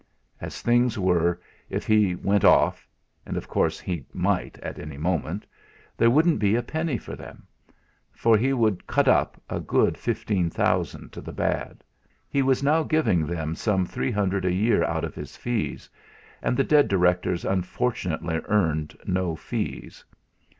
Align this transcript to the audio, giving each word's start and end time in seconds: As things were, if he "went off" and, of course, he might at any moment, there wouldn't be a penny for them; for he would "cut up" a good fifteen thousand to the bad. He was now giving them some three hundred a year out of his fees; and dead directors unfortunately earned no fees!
As 0.39 0.61
things 0.63 0.97
were, 0.97 1.39
if 1.69 1.85
he 1.85 2.15
"went 2.15 2.43
off" 2.43 2.87
and, 3.23 3.37
of 3.37 3.47
course, 3.47 3.79
he 3.79 4.03
might 4.13 4.57
at 4.61 4.79
any 4.79 4.97
moment, 4.97 5.45
there 5.95 6.09
wouldn't 6.09 6.39
be 6.39 6.55
a 6.55 6.63
penny 6.63 6.97
for 6.97 7.15
them; 7.15 7.45
for 8.11 8.35
he 8.35 8.51
would 8.51 8.87
"cut 8.87 9.07
up" 9.07 9.39
a 9.47 9.59
good 9.59 9.99
fifteen 9.99 10.49
thousand 10.49 11.11
to 11.11 11.21
the 11.21 11.31
bad. 11.31 11.83
He 12.31 12.41
was 12.41 12.63
now 12.63 12.81
giving 12.81 13.27
them 13.27 13.53
some 13.53 13.85
three 13.85 14.09
hundred 14.09 14.43
a 14.43 14.51
year 14.51 14.83
out 14.83 15.03
of 15.03 15.13
his 15.13 15.37
fees; 15.37 15.87
and 16.41 16.57
dead 16.67 16.87
directors 16.87 17.45
unfortunately 17.45 18.41
earned 18.47 18.97
no 19.05 19.35
fees! 19.35 20.03